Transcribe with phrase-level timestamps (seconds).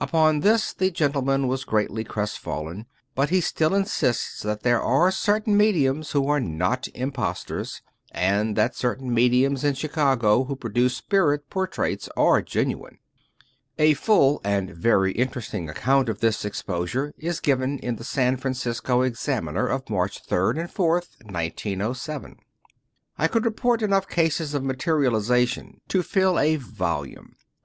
[0.00, 5.56] Upon this the gentleman was greatly crestfallen, but he still insists that there are certain
[5.56, 7.80] mediums who are not impostors;
[8.10, 12.98] and that certain mediums in Chi cago who produce spirit portraits are genuine.
[13.78, 19.02] A full and very interesting account of this exposure is given in the San Francisco
[19.02, 22.30] Examiner of March 3 and 4, 1907.
[23.16, 27.36] •••••I could report enough cases of materialization to fill a volume.